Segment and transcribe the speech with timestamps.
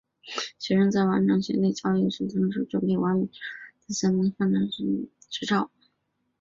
[0.57, 4.67] 学生在完成学历教育的同时可以准备美国商船队的三副或三管轮
[5.29, 5.69] 执照。